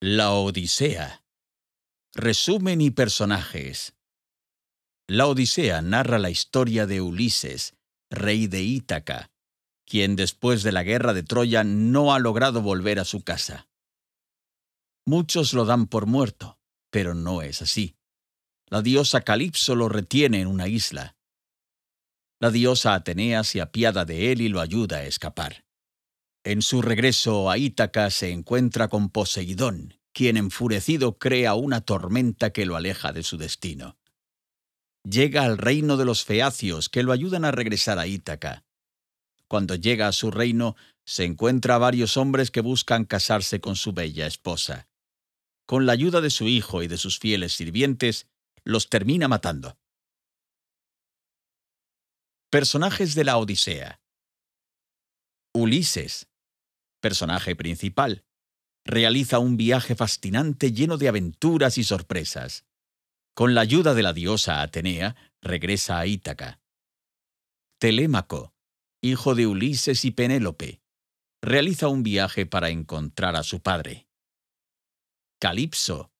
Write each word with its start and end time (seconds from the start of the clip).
La 0.00 0.30
Odisea. 0.30 1.24
Resumen 2.14 2.80
y 2.80 2.92
personajes. 2.92 3.96
La 5.08 5.26
Odisea 5.26 5.82
narra 5.82 6.20
la 6.20 6.30
historia 6.30 6.86
de 6.86 7.00
Ulises, 7.00 7.74
rey 8.08 8.46
de 8.46 8.62
Ítaca, 8.62 9.32
quien 9.84 10.14
después 10.14 10.62
de 10.62 10.70
la 10.70 10.84
guerra 10.84 11.14
de 11.14 11.24
Troya 11.24 11.64
no 11.64 12.14
ha 12.14 12.20
logrado 12.20 12.62
volver 12.62 13.00
a 13.00 13.04
su 13.04 13.24
casa. 13.24 13.68
Muchos 15.04 15.52
lo 15.52 15.64
dan 15.64 15.88
por 15.88 16.06
muerto, 16.06 16.60
pero 16.90 17.14
no 17.14 17.42
es 17.42 17.60
así. 17.60 17.96
La 18.68 18.82
diosa 18.82 19.22
Calipso 19.22 19.74
lo 19.74 19.88
retiene 19.88 20.40
en 20.40 20.46
una 20.46 20.68
isla. 20.68 21.16
La 22.38 22.52
diosa 22.52 22.94
Atenea 22.94 23.42
se 23.42 23.60
apiada 23.60 24.04
de 24.04 24.30
él 24.30 24.42
y 24.42 24.48
lo 24.48 24.60
ayuda 24.60 24.98
a 24.98 25.06
escapar. 25.06 25.64
En 26.44 26.62
su 26.62 26.82
regreso 26.82 27.50
a 27.50 27.58
Ítaca 27.58 28.10
se 28.10 28.30
encuentra 28.30 28.88
con 28.88 29.10
Poseidón, 29.10 29.98
quien 30.12 30.36
enfurecido 30.36 31.18
crea 31.18 31.54
una 31.54 31.80
tormenta 31.80 32.50
que 32.50 32.64
lo 32.64 32.76
aleja 32.76 33.12
de 33.12 33.22
su 33.22 33.36
destino. 33.36 33.98
Llega 35.04 35.44
al 35.44 35.58
reino 35.58 35.96
de 35.96 36.04
los 36.04 36.24
feacios, 36.24 36.88
que 36.88 37.02
lo 37.02 37.12
ayudan 37.12 37.44
a 37.44 37.50
regresar 37.50 37.98
a 37.98 38.06
Ítaca. 38.06 38.64
Cuando 39.46 39.74
llega 39.74 40.06
a 40.08 40.12
su 40.12 40.30
reino, 40.30 40.76
se 41.04 41.24
encuentra 41.24 41.76
a 41.76 41.78
varios 41.78 42.16
hombres 42.16 42.50
que 42.50 42.60
buscan 42.60 43.04
casarse 43.04 43.60
con 43.60 43.76
su 43.76 43.92
bella 43.92 44.26
esposa. 44.26 44.88
Con 45.66 45.86
la 45.86 45.92
ayuda 45.92 46.20
de 46.20 46.30
su 46.30 46.46
hijo 46.48 46.82
y 46.82 46.88
de 46.88 46.98
sus 46.98 47.18
fieles 47.18 47.54
sirvientes, 47.54 48.26
los 48.64 48.88
termina 48.88 49.28
matando. 49.28 49.78
Personajes 52.50 53.14
de 53.14 53.24
la 53.24 53.38
Odisea. 53.38 54.00
Ulises, 55.58 56.28
personaje 57.00 57.56
principal, 57.56 58.24
realiza 58.84 59.40
un 59.40 59.56
viaje 59.56 59.96
fascinante 59.96 60.72
lleno 60.72 60.98
de 60.98 61.08
aventuras 61.08 61.78
y 61.78 61.84
sorpresas. 61.84 62.64
Con 63.34 63.54
la 63.54 63.62
ayuda 63.62 63.94
de 63.94 64.02
la 64.02 64.12
diosa 64.12 64.62
Atenea, 64.62 65.16
regresa 65.42 65.98
a 65.98 66.06
Ítaca. 66.06 66.60
Telémaco, 67.80 68.54
hijo 69.02 69.34
de 69.34 69.48
Ulises 69.48 70.04
y 70.04 70.12
Penélope, 70.12 70.80
realiza 71.42 71.88
un 71.88 72.04
viaje 72.04 72.46
para 72.46 72.70
encontrar 72.70 73.34
a 73.34 73.42
su 73.42 73.60
padre. 73.60 74.08
Calipso, 75.40 76.12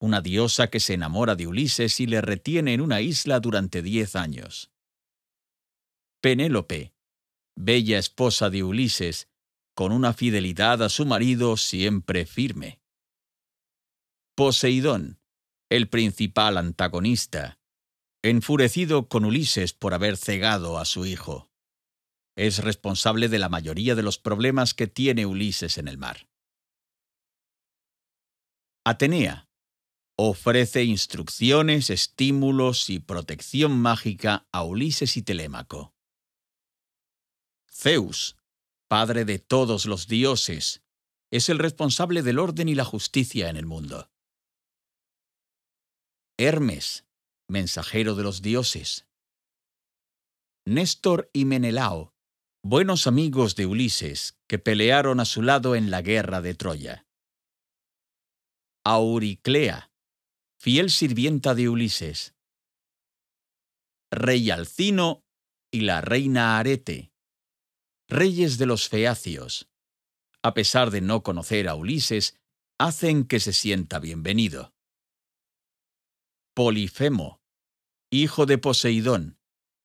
una 0.00 0.20
diosa 0.20 0.70
que 0.70 0.78
se 0.78 0.94
enamora 0.94 1.34
de 1.34 1.48
Ulises 1.48 1.98
y 1.98 2.06
le 2.06 2.20
retiene 2.20 2.74
en 2.74 2.80
una 2.80 3.00
isla 3.00 3.40
durante 3.40 3.82
diez 3.82 4.16
años. 4.16 4.70
Penélope, 6.20 6.92
bella 7.64 7.98
esposa 7.98 8.50
de 8.50 8.62
Ulises, 8.62 9.28
con 9.74 9.92
una 9.92 10.12
fidelidad 10.12 10.82
a 10.82 10.88
su 10.88 11.06
marido 11.06 11.56
siempre 11.56 12.26
firme. 12.26 12.80
Poseidón, 14.34 15.20
el 15.68 15.88
principal 15.88 16.56
antagonista, 16.56 17.60
enfurecido 18.22 19.08
con 19.08 19.24
Ulises 19.24 19.72
por 19.72 19.94
haber 19.94 20.16
cegado 20.16 20.78
a 20.78 20.84
su 20.84 21.06
hijo. 21.06 21.50
Es 22.36 22.58
responsable 22.58 23.28
de 23.28 23.38
la 23.38 23.48
mayoría 23.48 23.94
de 23.94 24.02
los 24.02 24.18
problemas 24.18 24.74
que 24.74 24.86
tiene 24.86 25.26
Ulises 25.26 25.78
en 25.78 25.88
el 25.88 25.98
mar. 25.98 26.28
Atenea 28.84 29.50
ofrece 30.16 30.84
instrucciones, 30.84 31.88
estímulos 31.88 32.90
y 32.90 32.98
protección 32.98 33.80
mágica 33.80 34.46
a 34.52 34.64
Ulises 34.64 35.16
y 35.16 35.22
Telémaco. 35.22 35.94
Zeus, 37.80 38.36
padre 38.88 39.24
de 39.24 39.38
todos 39.38 39.86
los 39.86 40.06
dioses, 40.06 40.82
es 41.30 41.48
el 41.48 41.58
responsable 41.58 42.22
del 42.22 42.38
orden 42.38 42.68
y 42.68 42.74
la 42.74 42.84
justicia 42.84 43.48
en 43.48 43.56
el 43.56 43.64
mundo. 43.64 44.10
Hermes, 46.38 47.06
mensajero 47.48 48.16
de 48.16 48.22
los 48.22 48.42
dioses. 48.42 49.06
Néstor 50.66 51.30
y 51.32 51.46
Menelao, 51.46 52.12
buenos 52.62 53.06
amigos 53.06 53.56
de 53.56 53.64
Ulises, 53.64 54.38
que 54.46 54.58
pelearon 54.58 55.18
a 55.18 55.24
su 55.24 55.40
lado 55.40 55.74
en 55.74 55.90
la 55.90 56.02
guerra 56.02 56.42
de 56.42 56.54
Troya. 56.54 57.06
Auriclea, 58.84 59.90
fiel 60.58 60.90
sirvienta 60.90 61.54
de 61.54 61.70
Ulises. 61.70 62.34
Rey 64.12 64.50
Alcino 64.50 65.24
y 65.70 65.82
la 65.82 66.02
reina 66.02 66.58
Arete, 66.58 67.09
reyes 68.10 68.58
de 68.58 68.66
los 68.66 68.88
feacios, 68.88 69.70
a 70.42 70.52
pesar 70.52 70.90
de 70.90 71.00
no 71.00 71.22
conocer 71.22 71.68
a 71.68 71.74
Ulises, 71.74 72.38
hacen 72.78 73.24
que 73.24 73.40
se 73.40 73.52
sienta 73.52 73.98
bienvenido. 73.98 74.74
Polifemo, 76.54 77.40
hijo 78.10 78.46
de 78.46 78.58
Poseidón, 78.58 79.38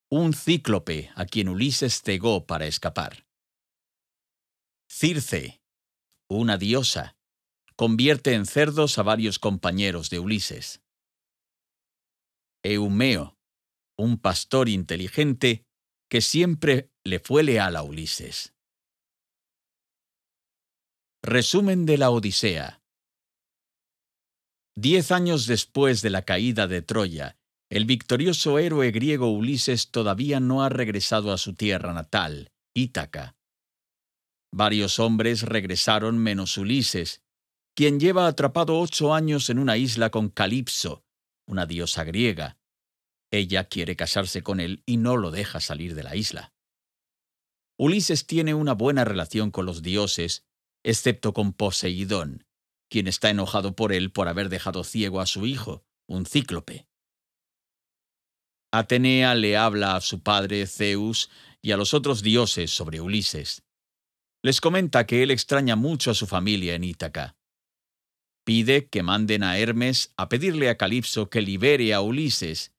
un 0.10 0.34
cíclope 0.34 1.12
a 1.16 1.26
quien 1.26 1.50
Ulises 1.50 2.02
cegó 2.02 2.46
para 2.48 2.66
escapar. 2.66 3.28
Circe, 4.90 5.62
una 6.28 6.58
diosa, 6.58 7.18
convierte 7.76 8.34
en 8.34 8.46
cerdos 8.46 8.98
a 8.98 9.04
varios 9.04 9.38
compañeros 9.38 10.10
de 10.10 10.20
Ulises. 10.20 10.82
Eumeo, 12.64 13.38
un 13.98 14.18
pastor 14.18 14.70
inteligente 14.70 15.66
que 16.10 16.22
siempre 16.22 16.92
le 17.04 17.20
fue 17.20 17.44
leal 17.44 17.76
a 17.76 17.84
Ulises. 17.84 18.54
Resumen 21.24 21.86
de 21.86 21.98
la 21.98 22.12
Odisea. 22.12 22.84
Diez 24.78 25.12
años 25.12 25.48
después 25.48 26.02
de 26.02 26.10
la 26.10 26.24
caída 26.24 26.68
de 26.68 26.82
Troya, 26.82 27.38
el 27.70 27.86
victorioso 27.86 28.60
héroe 28.60 28.92
griego 28.92 29.32
Ulises 29.32 29.90
todavía 29.90 30.40
no 30.40 30.64
ha 30.64 30.70
regresado 30.70 31.32
a 31.32 31.38
su 31.38 31.56
tierra 31.56 31.94
natal, 31.94 32.52
Ítaca. 32.76 33.36
Varios 34.54 35.00
hombres 35.00 35.42
regresaron 35.42 36.18
menos 36.18 36.58
Ulises, 36.58 37.24
quien 37.76 38.00
lleva 38.00 38.28
atrapado 38.28 38.80
ocho 38.80 39.14
años 39.14 39.50
en 39.50 39.60
una 39.60 39.78
isla 39.78 40.12
con 40.12 40.30
Calipso, 40.30 41.04
una 41.48 41.66
diosa 41.66 42.04
griega. 42.04 42.58
Ella 43.32 43.66
quiere 43.66 43.96
casarse 43.96 44.44
con 44.44 44.60
él 44.60 44.84
y 44.86 44.98
no 44.98 45.18
lo 45.18 45.32
deja 45.32 45.60
salir 45.60 45.96
de 45.96 46.04
la 46.04 46.16
isla. 46.16 46.54
Ulises 47.78 48.26
tiene 48.26 48.54
una 48.54 48.74
buena 48.74 49.04
relación 49.04 49.52
con 49.52 49.66
los 49.66 49.82
dioses, 49.82 50.46
excepto 50.84 51.34
con 51.34 51.52
Poseidón, 51.54 52.46
quien 52.90 53.08
está 53.08 53.30
enojado 53.30 53.76
por 53.76 53.92
él 53.92 54.12
por 54.12 54.28
haber 54.28 54.50
dejado 54.50 54.84
ciego 54.84 55.20
a 55.20 55.26
su 55.26 55.46
hijo, 55.46 55.84
un 56.08 56.26
cíclope. 56.26 56.88
Atenea 58.72 59.36
le 59.36 59.58
habla 59.58 59.96
a 59.96 60.02
su 60.02 60.22
padre 60.22 60.68
Zeus 60.68 61.30
y 61.62 61.72
a 61.72 61.78
los 61.78 61.94
otros 61.94 62.22
dioses 62.22 62.72
sobre 62.72 63.02
Ulises. 63.02 63.64
Les 64.44 64.62
comenta 64.62 65.06
que 65.06 65.24
él 65.24 65.32
extraña 65.32 65.76
mucho 65.76 66.12
a 66.12 66.14
su 66.14 66.28
familia 66.28 66.76
en 66.76 66.84
Ítaca. 66.84 67.36
Pide 68.46 68.88
que 68.88 69.02
manden 69.02 69.44
a 69.44 69.58
Hermes 69.58 70.14
a 70.18 70.30
pedirle 70.30 70.70
a 70.70 70.78
Calipso 70.78 71.30
que 71.30 71.42
libere 71.42 71.94
a 71.94 72.02
Ulises 72.02 72.75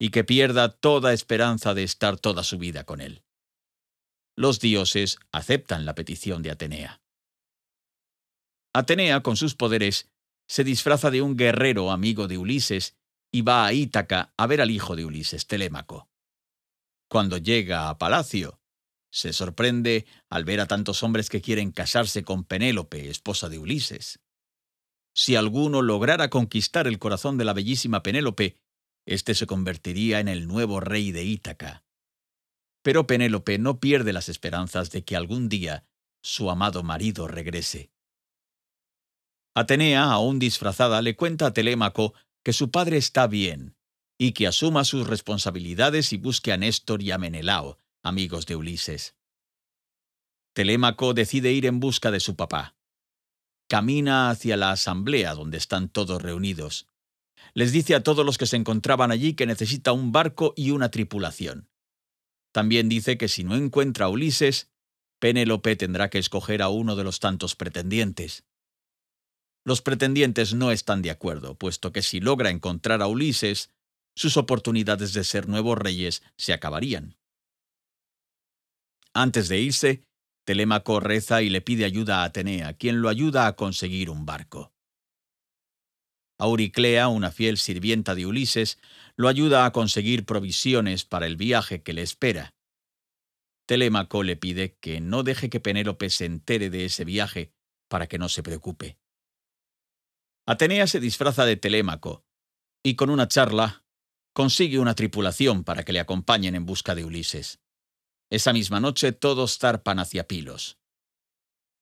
y 0.00 0.10
que 0.10 0.24
pierda 0.24 0.70
toda 0.70 1.12
esperanza 1.12 1.74
de 1.74 1.84
estar 1.84 2.18
toda 2.18 2.42
su 2.42 2.58
vida 2.58 2.82
con 2.82 3.00
él 3.00 3.22
los 4.40 4.58
dioses 4.58 5.18
aceptan 5.32 5.84
la 5.84 5.94
petición 5.94 6.40
de 6.40 6.50
Atenea. 6.50 7.02
Atenea, 8.72 9.22
con 9.22 9.36
sus 9.36 9.54
poderes, 9.54 10.10
se 10.48 10.64
disfraza 10.64 11.10
de 11.10 11.20
un 11.20 11.36
guerrero 11.36 11.90
amigo 11.90 12.26
de 12.26 12.38
Ulises 12.38 12.96
y 13.30 13.42
va 13.42 13.66
a 13.66 13.74
Ítaca 13.74 14.32
a 14.38 14.46
ver 14.46 14.62
al 14.62 14.70
hijo 14.70 14.96
de 14.96 15.04
Ulises, 15.04 15.46
Telémaco. 15.46 16.08
Cuando 17.06 17.36
llega 17.36 17.90
a 17.90 17.98
palacio, 17.98 18.62
se 19.12 19.34
sorprende 19.34 20.06
al 20.30 20.46
ver 20.46 20.60
a 20.60 20.66
tantos 20.66 21.02
hombres 21.02 21.28
que 21.28 21.42
quieren 21.42 21.70
casarse 21.70 22.22
con 22.24 22.44
Penélope, 22.44 23.10
esposa 23.10 23.50
de 23.50 23.58
Ulises. 23.58 24.20
Si 25.12 25.36
alguno 25.36 25.82
lograra 25.82 26.30
conquistar 26.30 26.86
el 26.86 26.98
corazón 26.98 27.36
de 27.36 27.44
la 27.44 27.52
bellísima 27.52 28.02
Penélope, 28.02 28.56
éste 29.10 29.34
se 29.34 29.46
convertiría 29.46 30.20
en 30.20 30.28
el 30.28 30.46
nuevo 30.46 30.78
rey 30.78 31.10
de 31.10 31.24
Ítaca. 31.24 31.84
Pero 32.82 33.06
Penélope 33.06 33.58
no 33.58 33.80
pierde 33.80 34.12
las 34.12 34.28
esperanzas 34.28 34.90
de 34.90 35.04
que 35.04 35.16
algún 35.16 35.48
día 35.48 35.84
su 36.22 36.48
amado 36.48 36.82
marido 36.82 37.26
regrese. 37.26 37.90
Atenea, 39.54 40.04
aún 40.04 40.38
disfrazada, 40.38 41.02
le 41.02 41.16
cuenta 41.16 41.46
a 41.46 41.52
Telémaco 41.52 42.14
que 42.44 42.52
su 42.52 42.70
padre 42.70 42.98
está 42.98 43.26
bien 43.26 43.76
y 44.16 44.32
que 44.32 44.46
asuma 44.46 44.84
sus 44.84 45.06
responsabilidades 45.08 46.12
y 46.12 46.16
busque 46.16 46.52
a 46.52 46.56
Néstor 46.56 47.02
y 47.02 47.10
a 47.10 47.18
Menelao, 47.18 47.78
amigos 48.02 48.46
de 48.46 48.54
Ulises. 48.54 49.16
Telémaco 50.52 51.14
decide 51.14 51.52
ir 51.52 51.66
en 51.66 51.80
busca 51.80 52.12
de 52.12 52.20
su 52.20 52.36
papá. 52.36 52.76
Camina 53.68 54.30
hacia 54.30 54.56
la 54.56 54.70
asamblea 54.70 55.34
donde 55.34 55.58
están 55.58 55.88
todos 55.88 56.22
reunidos. 56.22 56.86
Les 57.54 57.72
dice 57.72 57.94
a 57.94 58.02
todos 58.02 58.24
los 58.24 58.38
que 58.38 58.46
se 58.46 58.56
encontraban 58.56 59.10
allí 59.10 59.34
que 59.34 59.46
necesita 59.46 59.92
un 59.92 60.12
barco 60.12 60.54
y 60.56 60.70
una 60.70 60.90
tripulación. 60.90 61.68
También 62.52 62.88
dice 62.88 63.16
que 63.18 63.28
si 63.28 63.44
no 63.44 63.56
encuentra 63.56 64.06
a 64.06 64.08
Ulises, 64.08 64.70
Penélope 65.20 65.76
tendrá 65.76 66.10
que 66.10 66.18
escoger 66.18 66.62
a 66.62 66.68
uno 66.68 66.96
de 66.96 67.04
los 67.04 67.20
tantos 67.20 67.54
pretendientes. 67.54 68.44
Los 69.64 69.82
pretendientes 69.82 70.54
no 70.54 70.70
están 70.70 71.02
de 71.02 71.10
acuerdo, 71.10 71.54
puesto 71.54 71.92
que 71.92 72.02
si 72.02 72.20
logra 72.20 72.50
encontrar 72.50 73.02
a 73.02 73.06
Ulises, 73.06 73.70
sus 74.16 74.36
oportunidades 74.36 75.12
de 75.12 75.24
ser 75.24 75.48
nuevos 75.48 75.78
reyes 75.78 76.22
se 76.36 76.52
acabarían. 76.52 77.16
Antes 79.12 79.48
de 79.48 79.60
irse, 79.60 80.04
Telémaco 80.44 81.00
reza 81.00 81.42
y 81.42 81.50
le 81.50 81.60
pide 81.60 81.84
ayuda 81.84 82.22
a 82.22 82.24
Atenea, 82.24 82.74
quien 82.74 83.02
lo 83.02 83.08
ayuda 83.08 83.46
a 83.46 83.54
conseguir 83.54 84.08
un 84.10 84.24
barco. 84.24 84.72
Auriclea, 86.40 87.08
una 87.08 87.30
fiel 87.30 87.58
sirvienta 87.58 88.14
de 88.14 88.24
Ulises, 88.24 88.78
lo 89.14 89.28
ayuda 89.28 89.66
a 89.66 89.72
conseguir 89.72 90.24
provisiones 90.24 91.04
para 91.04 91.26
el 91.26 91.36
viaje 91.36 91.82
que 91.82 91.92
le 91.92 92.00
espera. 92.00 92.54
Telémaco 93.66 94.22
le 94.22 94.36
pide 94.36 94.76
que 94.80 95.00
no 95.00 95.22
deje 95.22 95.50
que 95.50 95.60
Penélope 95.60 96.08
se 96.08 96.24
entere 96.24 96.70
de 96.70 96.86
ese 96.86 97.04
viaje 97.04 97.52
para 97.88 98.06
que 98.06 98.18
no 98.18 98.30
se 98.30 98.42
preocupe. 98.42 98.98
Atenea 100.46 100.86
se 100.86 100.98
disfraza 100.98 101.44
de 101.44 101.56
Telémaco 101.56 102.24
y 102.82 102.96
con 102.96 103.10
una 103.10 103.28
charla 103.28 103.84
consigue 104.32 104.78
una 104.78 104.94
tripulación 104.94 105.62
para 105.62 105.84
que 105.84 105.92
le 105.92 106.00
acompañen 106.00 106.54
en 106.54 106.64
busca 106.64 106.94
de 106.94 107.04
Ulises. 107.04 107.60
Esa 108.30 108.54
misma 108.54 108.80
noche 108.80 109.12
todos 109.12 109.58
zarpan 109.58 109.98
hacia 109.98 110.26
Pilos. 110.26 110.78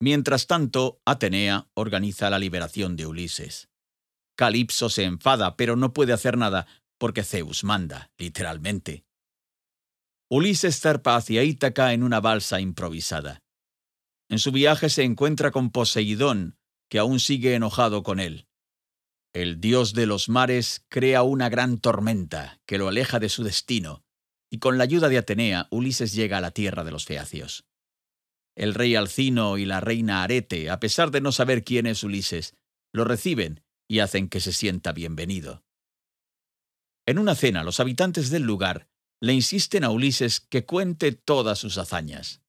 Mientras 0.01 0.49
tanto, 0.49 1.01
Atenea 1.05 1.69
organiza 1.75 2.29
la 2.29 2.41
liberación 2.41 2.97
de 2.97 3.07
Ulises. 3.07 3.68
Calipso 4.39 4.89
se 4.89 5.03
enfada, 5.03 5.57
pero 5.57 5.75
no 5.75 5.93
puede 5.93 6.13
hacer 6.13 6.39
nada 6.39 6.69
porque 6.97 7.25
Zeus 7.25 7.65
manda, 7.65 8.13
literalmente. 8.19 9.05
Ulises 10.31 10.79
zarpa 10.79 11.17
hacia 11.17 11.43
Ítaca 11.43 11.93
en 11.93 12.05
una 12.05 12.21
balsa 12.21 12.61
improvisada. 12.61 13.43
En 14.31 14.39
su 14.39 14.53
viaje 14.53 14.91
se 14.91 15.03
encuentra 15.03 15.51
con 15.51 15.71
Poseidón, 15.71 16.57
que 16.89 17.01
aún 17.01 17.19
sigue 17.19 17.57
enojado 17.57 18.05
con 18.05 18.21
él. 18.21 18.47
El 19.33 19.61
dios 19.61 19.93
de 19.93 20.07
los 20.07 20.29
mares 20.29 20.85
crea 20.89 21.25
una 21.25 21.49
gran 21.49 21.79
tormenta 21.79 22.61
que 22.65 22.79
lo 22.79 22.87
aleja 22.87 23.19
de 23.19 23.31
su 23.31 23.43
destino, 23.43 24.05
y 24.51 24.61
con 24.61 24.79
la 24.79 24.85
ayuda 24.85 25.09
de 25.09 25.19
Atenea, 25.19 25.67
Ulises 25.73 26.13
llega 26.13 26.39
a 26.39 26.41
la 26.41 26.53
tierra 26.53 26.85
de 26.85 26.93
los 26.93 27.07
feacios. 27.07 27.65
El 28.55 28.75
rey 28.75 28.95
Alcino 28.95 29.59
y 29.59 29.65
la 29.65 29.81
reina 29.81 30.23
Arete, 30.23 30.71
a 30.71 30.79
pesar 30.79 31.11
de 31.11 31.21
no 31.21 31.33
saber 31.33 31.65
quién 31.65 31.87
es 31.87 32.05
Ulises, 32.05 32.55
lo 32.93 33.05
reciben 33.05 33.65
y 33.89 34.01
hacen 34.01 34.29
que 34.29 34.41
se 34.41 34.53
sienta 34.53 34.93
bienvenido. 34.93 35.65
En 37.07 37.19
una 37.19 37.35
cena, 37.35 37.65
los 37.65 37.81
habitantes 37.81 38.29
del 38.29 38.43
lugar 38.43 38.87
le 39.21 39.33
insisten 39.33 39.83
a 39.83 39.91
Ulises 39.91 40.41
que 40.41 40.67
cuente 40.67 41.13
todas 41.13 41.59
sus 41.59 41.79
hazañas. 41.79 42.43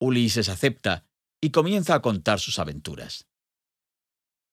Ulises 0.00 0.48
acepta 0.48 1.06
y 1.40 1.50
comienza 1.50 1.94
a 1.94 2.02
contar 2.02 2.40
sus 2.40 2.58
aventuras. 2.58 3.28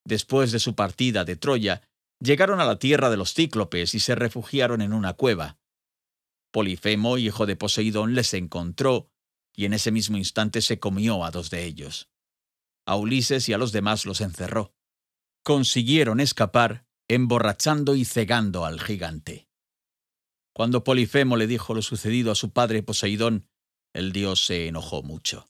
Después 0.06 0.52
de 0.52 0.60
su 0.60 0.76
partida 0.76 1.26
de 1.26 1.36
Troya, 1.36 1.82
llegaron 2.20 2.60
a 2.60 2.66
la 2.66 2.78
tierra 2.78 3.10
de 3.10 3.18
los 3.18 3.34
cíclopes 3.34 3.96
y 3.96 4.00
se 4.00 4.14
refugiaron 4.14 4.82
en 4.82 4.94
una 4.94 5.14
cueva. 5.14 5.58
Polifemo, 6.52 7.18
hijo 7.18 7.46
de 7.48 7.56
Poseidón, 7.56 8.14
les 8.14 8.34
encontró 8.36 9.10
y 9.56 9.66
en 9.66 9.74
ese 9.74 9.92
mismo 9.92 10.18
instante 10.18 10.62
se 10.62 10.80
comió 10.80 11.26
a 11.26 11.32
dos 11.32 11.50
de 11.50 11.66
ellos. 11.66 12.10
A 12.86 12.96
Ulises 12.96 13.50
y 13.50 13.54
a 13.54 13.58
los 13.58 13.72
demás 13.72 14.06
los 14.06 14.22
encerró 14.22 14.76
consiguieron 15.44 16.20
escapar 16.20 16.86
emborrachando 17.08 17.96
y 17.96 18.06
cegando 18.06 18.66
al 18.66 18.80
gigante. 18.80 19.48
Cuando 20.54 20.84
Polifemo 20.84 21.38
le 21.38 21.48
dijo 21.48 21.74
lo 21.74 21.82
sucedido 21.82 22.32
a 22.32 22.36
su 22.36 22.52
padre 22.52 22.84
Poseidón, 22.84 23.48
el 23.94 24.12
dios 24.12 24.46
se 24.46 24.68
enojó 24.68 25.04
mucho. 25.04 25.48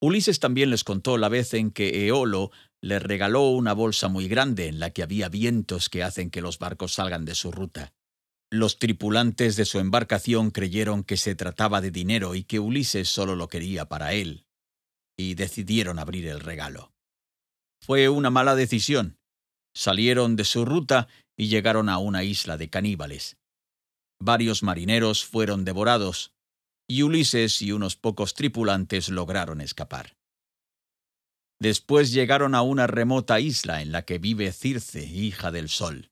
Ulises 0.00 0.40
también 0.40 0.70
les 0.70 0.84
contó 0.84 1.16
la 1.16 1.28
vez 1.28 1.54
en 1.54 1.70
que 1.70 2.06
Eolo 2.06 2.50
le 2.82 2.98
regaló 2.98 3.48
una 3.50 3.72
bolsa 3.72 4.08
muy 4.08 4.28
grande 4.28 4.68
en 4.68 4.78
la 4.78 4.90
que 4.90 5.02
había 5.02 5.28
vientos 5.28 5.88
que 5.88 6.02
hacen 6.02 6.30
que 6.30 6.42
los 6.42 6.58
barcos 6.58 6.92
salgan 6.94 7.24
de 7.24 7.34
su 7.34 7.50
ruta. 7.50 7.94
Los 8.50 8.78
tripulantes 8.78 9.56
de 9.56 9.64
su 9.64 9.78
embarcación 9.80 10.50
creyeron 10.50 11.02
que 11.02 11.16
se 11.16 11.34
trataba 11.34 11.80
de 11.80 11.90
dinero 11.90 12.34
y 12.34 12.44
que 12.44 12.60
Ulises 12.60 13.08
solo 13.08 13.34
lo 13.34 13.48
quería 13.48 13.88
para 13.88 14.12
él, 14.12 14.46
y 15.16 15.34
decidieron 15.34 15.98
abrir 15.98 16.28
el 16.28 16.40
regalo. 16.40 16.95
Fue 17.80 18.08
una 18.08 18.30
mala 18.30 18.54
decisión. 18.54 19.18
Salieron 19.74 20.36
de 20.36 20.44
su 20.44 20.64
ruta 20.64 21.08
y 21.36 21.48
llegaron 21.48 21.88
a 21.88 21.98
una 21.98 22.24
isla 22.24 22.56
de 22.56 22.70
caníbales. 22.70 23.36
Varios 24.20 24.62
marineros 24.62 25.24
fueron 25.24 25.64
devorados, 25.64 26.32
y 26.88 27.02
Ulises 27.02 27.60
y 27.62 27.72
unos 27.72 27.96
pocos 27.96 28.34
tripulantes 28.34 29.08
lograron 29.08 29.60
escapar. 29.60 30.16
Después 31.60 32.12
llegaron 32.12 32.54
a 32.54 32.62
una 32.62 32.86
remota 32.86 33.40
isla 33.40 33.82
en 33.82 33.92
la 33.92 34.04
que 34.04 34.18
vive 34.18 34.52
Circe, 34.52 35.04
hija 35.04 35.50
del 35.50 35.68
Sol. 35.68 36.10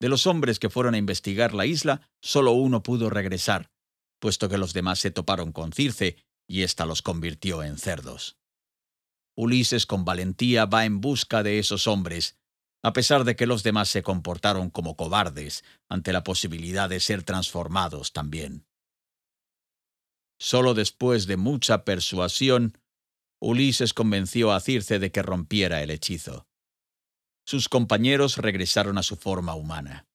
De 0.00 0.08
los 0.08 0.26
hombres 0.26 0.58
que 0.58 0.70
fueron 0.70 0.94
a 0.94 0.98
investigar 0.98 1.54
la 1.54 1.66
isla, 1.66 2.08
solo 2.20 2.52
uno 2.52 2.82
pudo 2.82 3.10
regresar, 3.10 3.70
puesto 4.20 4.48
que 4.48 4.58
los 4.58 4.72
demás 4.72 4.98
se 4.98 5.10
toparon 5.10 5.52
con 5.52 5.72
Circe 5.72 6.16
y 6.48 6.62
ésta 6.62 6.86
los 6.86 7.02
convirtió 7.02 7.62
en 7.62 7.78
cerdos. 7.78 8.36
Ulises 9.34 9.86
con 9.86 10.04
valentía 10.04 10.66
va 10.66 10.84
en 10.84 11.00
busca 11.00 11.42
de 11.42 11.58
esos 11.58 11.86
hombres, 11.86 12.36
a 12.82 12.92
pesar 12.92 13.24
de 13.24 13.36
que 13.36 13.46
los 13.46 13.62
demás 13.62 13.88
se 13.88 14.02
comportaron 14.02 14.68
como 14.68 14.96
cobardes 14.96 15.64
ante 15.88 16.12
la 16.12 16.24
posibilidad 16.24 16.88
de 16.88 17.00
ser 17.00 17.22
transformados 17.22 18.12
también. 18.12 18.66
Solo 20.38 20.74
después 20.74 21.26
de 21.26 21.36
mucha 21.36 21.84
persuasión, 21.84 22.76
Ulises 23.40 23.94
convenció 23.94 24.52
a 24.52 24.60
Circe 24.60 24.98
de 24.98 25.12
que 25.12 25.22
rompiera 25.22 25.82
el 25.82 25.90
hechizo. 25.90 26.46
Sus 27.44 27.68
compañeros 27.68 28.36
regresaron 28.36 28.98
a 28.98 29.02
su 29.02 29.16
forma 29.16 29.54
humana. 29.54 30.06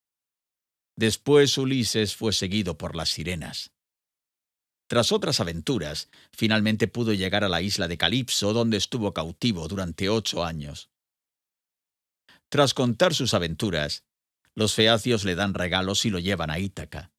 Después 0.96 1.58
Ulises 1.58 2.16
fue 2.16 2.34
seguido 2.34 2.78
por 2.78 2.96
las 2.96 3.10
sirenas. 3.10 3.72
Tras 4.88 5.12
otras 5.12 5.40
aventuras, 5.42 6.10
finalmente 6.32 6.88
pudo 6.88 7.14
llegar 7.14 7.44
a 7.44 7.50
la 7.50 7.62
isla 7.62 7.88
de 7.88 7.98
Calipso, 7.98 8.54
donde 8.54 8.78
estuvo 8.78 9.14
cautivo 9.14 9.68
durante 9.68 10.10
ocho 10.10 10.46
años. 10.46 10.90
Tras 12.50 12.74
contar 12.74 13.14
sus 13.14 13.34
aventuras, 13.34 14.06
los 14.56 14.74
feacios 14.74 15.26
le 15.26 15.36
dan 15.36 15.54
regalos 15.54 16.06
y 16.06 16.10
lo 16.10 16.20
llevan 16.20 16.50
a 16.50 16.60
Ítaca. 16.60 17.12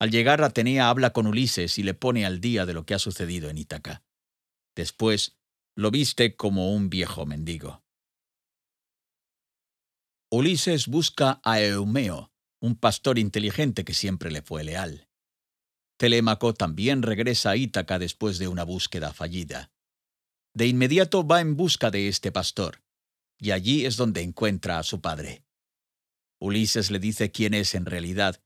Al 0.00 0.10
llegar, 0.10 0.42
Atenea 0.42 0.88
habla 0.88 1.12
con 1.12 1.26
Ulises 1.26 1.78
y 1.78 1.82
le 1.82 1.92
pone 1.92 2.24
al 2.24 2.40
día 2.40 2.64
de 2.64 2.72
lo 2.72 2.86
que 2.86 2.94
ha 2.94 2.98
sucedido 2.98 3.50
en 3.50 3.58
Ítaca. 3.58 4.02
Después, 4.74 5.36
lo 5.74 5.90
viste 5.90 6.36
como 6.36 6.72
un 6.72 6.88
viejo 6.88 7.26
mendigo. 7.26 7.82
Ulises 10.30 10.86
busca 10.86 11.40
a 11.42 11.60
Eumeo, 11.60 12.32
un 12.60 12.76
pastor 12.76 13.18
inteligente 13.18 13.84
que 13.84 13.94
siempre 13.94 14.30
le 14.30 14.42
fue 14.42 14.64
leal. 14.64 15.07
Telémaco 15.98 16.54
también 16.54 17.02
regresa 17.02 17.50
a 17.50 17.56
Ítaca 17.56 17.98
después 17.98 18.38
de 18.38 18.46
una 18.46 18.62
búsqueda 18.62 19.12
fallida. 19.12 19.72
De 20.54 20.68
inmediato 20.68 21.26
va 21.26 21.40
en 21.40 21.56
busca 21.56 21.90
de 21.90 22.06
este 22.08 22.30
pastor, 22.30 22.82
y 23.36 23.50
allí 23.50 23.84
es 23.84 23.96
donde 23.96 24.22
encuentra 24.22 24.78
a 24.78 24.84
su 24.84 25.00
padre. 25.00 25.44
Ulises 26.40 26.92
le 26.92 27.00
dice 27.00 27.32
quién 27.32 27.52
es 27.52 27.74
en 27.74 27.84
realidad, 27.84 28.40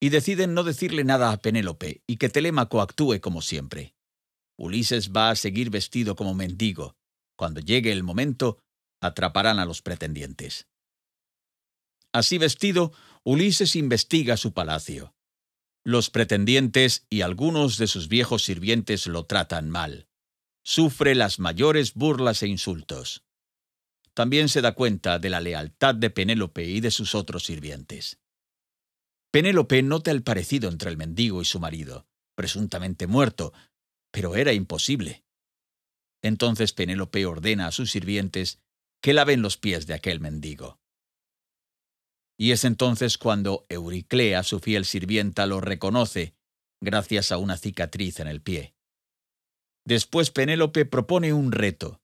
y 0.00 0.08
deciden 0.08 0.52
no 0.52 0.64
decirle 0.64 1.04
nada 1.04 1.30
a 1.30 1.36
Penélope 1.36 2.02
y 2.06 2.16
que 2.16 2.28
Telémaco 2.28 2.80
actúe 2.80 3.20
como 3.20 3.40
siempre. 3.40 3.94
Ulises 4.58 5.12
va 5.12 5.30
a 5.30 5.36
seguir 5.36 5.70
vestido 5.70 6.16
como 6.16 6.34
mendigo. 6.34 6.96
Cuando 7.36 7.60
llegue 7.60 7.92
el 7.92 8.02
momento, 8.02 8.58
atraparán 9.00 9.58
a 9.58 9.64
los 9.64 9.80
pretendientes. 9.80 10.66
Así 12.12 12.38
vestido, 12.38 12.92
Ulises 13.22 13.76
investiga 13.76 14.36
su 14.36 14.52
palacio. 14.52 15.14
Los 15.84 16.10
pretendientes 16.10 17.06
y 17.08 17.22
algunos 17.22 17.78
de 17.78 17.86
sus 17.86 18.08
viejos 18.08 18.42
sirvientes 18.44 19.06
lo 19.06 19.24
tratan 19.24 19.70
mal. 19.70 20.08
Sufre 20.62 21.14
las 21.14 21.38
mayores 21.38 21.94
burlas 21.94 22.42
e 22.42 22.48
insultos. 22.48 23.24
También 24.12 24.48
se 24.50 24.60
da 24.60 24.74
cuenta 24.74 25.18
de 25.18 25.30
la 25.30 25.40
lealtad 25.40 25.94
de 25.94 26.10
Penélope 26.10 26.64
y 26.64 26.80
de 26.80 26.90
sus 26.90 27.14
otros 27.14 27.44
sirvientes. 27.44 28.18
Penélope 29.30 29.82
nota 29.82 30.10
el 30.10 30.22
parecido 30.22 30.68
entre 30.68 30.90
el 30.90 30.96
mendigo 30.96 31.40
y 31.40 31.44
su 31.44 31.60
marido, 31.60 32.06
presuntamente 32.34 33.06
muerto, 33.06 33.52
pero 34.10 34.34
era 34.34 34.52
imposible. 34.52 35.24
Entonces 36.22 36.72
Penélope 36.72 37.24
ordena 37.24 37.68
a 37.68 37.72
sus 37.72 37.90
sirvientes 37.90 38.60
que 39.00 39.14
laven 39.14 39.40
los 39.40 39.56
pies 39.56 39.86
de 39.86 39.94
aquel 39.94 40.20
mendigo. 40.20 40.79
Y 42.40 42.52
es 42.52 42.64
entonces 42.64 43.18
cuando 43.18 43.66
Euriclea, 43.68 44.42
su 44.44 44.60
fiel 44.60 44.86
sirvienta, 44.86 45.44
lo 45.44 45.60
reconoce, 45.60 46.32
gracias 46.80 47.32
a 47.32 47.36
una 47.36 47.58
cicatriz 47.58 48.18
en 48.18 48.28
el 48.28 48.40
pie. 48.40 48.74
Después 49.86 50.30
Penélope 50.30 50.86
propone 50.86 51.34
un 51.34 51.52
reto. 51.52 52.00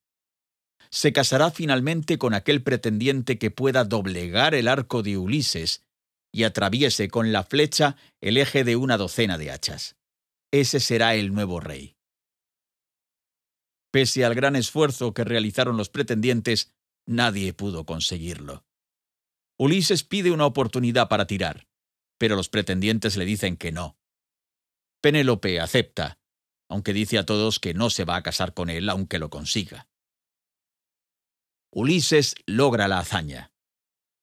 Se 0.90 1.14
casará 1.14 1.50
finalmente 1.50 2.18
con 2.18 2.34
aquel 2.34 2.62
pretendiente 2.62 3.38
que 3.38 3.50
pueda 3.50 3.84
doblegar 3.84 4.54
el 4.54 4.68
arco 4.68 5.02
de 5.02 5.16
Ulises 5.16 5.86
y 6.34 6.44
atraviese 6.44 7.08
con 7.08 7.32
la 7.32 7.42
flecha 7.42 7.96
el 8.20 8.36
eje 8.36 8.62
de 8.62 8.76
una 8.76 8.98
docena 8.98 9.38
de 9.38 9.50
hachas. 9.50 9.96
Ese 10.52 10.80
será 10.80 11.14
el 11.14 11.32
nuevo 11.32 11.60
rey. 11.60 11.96
Pese 13.90 14.26
al 14.26 14.34
gran 14.34 14.54
esfuerzo 14.54 15.14
que 15.14 15.24
realizaron 15.24 15.78
los 15.78 15.88
pretendientes, 15.88 16.74
nadie 17.06 17.54
pudo 17.54 17.86
conseguirlo. 17.86 18.65
Ulises 19.58 20.04
pide 20.04 20.30
una 20.30 20.46
oportunidad 20.46 21.08
para 21.08 21.26
tirar, 21.26 21.66
pero 22.18 22.36
los 22.36 22.48
pretendientes 22.48 23.16
le 23.16 23.24
dicen 23.24 23.56
que 23.56 23.72
no. 23.72 23.96
Penélope 25.00 25.60
acepta, 25.60 26.18
aunque 26.68 26.92
dice 26.92 27.18
a 27.18 27.24
todos 27.24 27.60
que 27.60 27.74
no 27.74 27.90
se 27.90 28.04
va 28.04 28.16
a 28.16 28.22
casar 28.22 28.54
con 28.54 28.70
él 28.70 28.88
aunque 28.88 29.18
lo 29.18 29.30
consiga. 29.30 29.88
Ulises 31.72 32.34
logra 32.46 32.88
la 32.88 32.98
hazaña. 32.98 33.52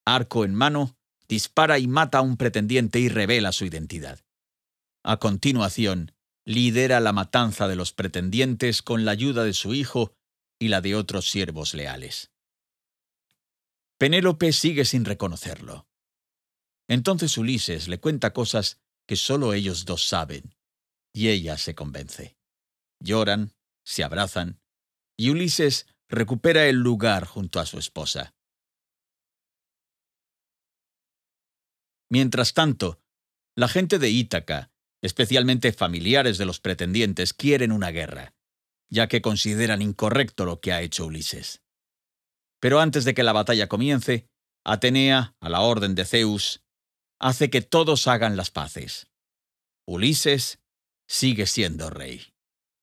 Arco 0.05 0.43
en 0.43 0.53
mano, 0.53 0.97
dispara 1.27 1.79
y 1.79 1.87
mata 1.87 2.19
a 2.19 2.21
un 2.21 2.37
pretendiente 2.37 2.99
y 2.99 3.09
revela 3.09 3.51
su 3.51 3.65
identidad. 3.65 4.19
A 5.03 5.17
continuación, 5.17 6.13
lidera 6.45 6.99
la 6.99 7.13
matanza 7.13 7.67
de 7.67 7.75
los 7.75 7.93
pretendientes 7.93 8.81
con 8.81 9.05
la 9.05 9.11
ayuda 9.11 9.43
de 9.43 9.53
su 9.53 9.73
hijo 9.73 10.13
y 10.59 10.67
la 10.67 10.81
de 10.81 10.95
otros 10.95 11.29
siervos 11.29 11.73
leales. 11.73 12.32
Penélope 13.97 14.51
sigue 14.51 14.85
sin 14.85 15.05
reconocerlo. 15.05 15.87
Entonces 16.87 17.37
Ulises 17.37 17.87
le 17.87 17.99
cuenta 17.99 18.33
cosas 18.33 18.81
que 19.07 19.15
solo 19.15 19.53
ellos 19.53 19.85
dos 19.85 20.07
saben, 20.07 20.55
y 21.13 21.29
ella 21.29 21.57
se 21.57 21.75
convence. 21.75 22.37
Lloran, 22.99 23.53
se 23.85 24.03
abrazan, 24.03 24.61
y 25.17 25.29
Ulises 25.29 25.87
recupera 26.09 26.67
el 26.67 26.77
lugar 26.77 27.25
junto 27.25 27.59
a 27.59 27.65
su 27.65 27.79
esposa. 27.79 28.33
Mientras 32.09 32.53
tanto, 32.53 33.01
la 33.55 33.67
gente 33.67 33.99
de 33.99 34.09
Ítaca, 34.09 34.71
especialmente 35.01 35.73
familiares 35.73 36.37
de 36.37 36.45
los 36.45 36.59
pretendientes, 36.59 37.33
quieren 37.33 37.71
una 37.71 37.89
guerra, 37.91 38.35
ya 38.89 39.07
que 39.07 39.21
consideran 39.21 39.81
incorrecto 39.81 40.45
lo 40.45 40.61
que 40.61 40.73
ha 40.73 40.81
hecho 40.81 41.07
Ulises. 41.07 41.63
Pero 42.63 42.79
antes 42.79 43.03
de 43.03 43.13
que 43.13 43.23
la 43.23 43.33
batalla 43.33 43.67
comience, 43.67 44.29
Atenea, 44.63 45.35
a 45.41 45.49
la 45.49 45.59
orden 45.59 45.95
de 45.95 46.05
Zeus, 46.05 46.63
hace 47.19 47.49
que 47.49 47.61
todos 47.61 48.07
hagan 48.07 48.37
las 48.37 48.51
paces. 48.51 49.11
Ulises 49.85 50.61
sigue 51.05 51.45
siendo 51.45 51.89
rey. 51.89 52.32